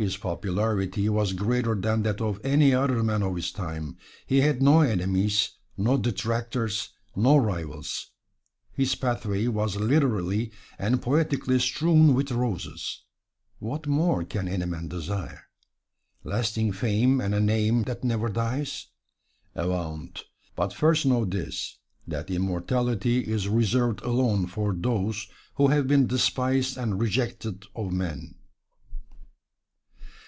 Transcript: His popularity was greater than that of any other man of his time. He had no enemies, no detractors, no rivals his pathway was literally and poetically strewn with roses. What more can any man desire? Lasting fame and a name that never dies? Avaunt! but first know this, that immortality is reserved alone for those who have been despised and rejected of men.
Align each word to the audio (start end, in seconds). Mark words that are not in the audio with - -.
His 0.00 0.16
popularity 0.16 1.08
was 1.08 1.32
greater 1.32 1.74
than 1.74 2.04
that 2.04 2.20
of 2.20 2.40
any 2.44 2.72
other 2.72 3.02
man 3.02 3.20
of 3.20 3.34
his 3.34 3.50
time. 3.50 3.96
He 4.26 4.42
had 4.42 4.62
no 4.62 4.80
enemies, 4.82 5.54
no 5.76 5.96
detractors, 5.96 6.90
no 7.16 7.36
rivals 7.36 8.12
his 8.70 8.94
pathway 8.94 9.48
was 9.48 9.74
literally 9.74 10.52
and 10.78 11.02
poetically 11.02 11.58
strewn 11.58 12.14
with 12.14 12.30
roses. 12.30 13.02
What 13.58 13.88
more 13.88 14.22
can 14.24 14.46
any 14.46 14.66
man 14.66 14.86
desire? 14.86 15.48
Lasting 16.22 16.70
fame 16.70 17.20
and 17.20 17.34
a 17.34 17.40
name 17.40 17.82
that 17.82 18.04
never 18.04 18.28
dies? 18.28 18.86
Avaunt! 19.56 20.26
but 20.54 20.72
first 20.72 21.06
know 21.06 21.24
this, 21.24 21.76
that 22.06 22.30
immortality 22.30 23.18
is 23.26 23.48
reserved 23.48 24.00
alone 24.02 24.46
for 24.46 24.72
those 24.72 25.26
who 25.56 25.66
have 25.66 25.88
been 25.88 26.06
despised 26.06 26.76
and 26.78 27.00
rejected 27.00 27.64
of 27.74 27.90
men. 27.90 28.36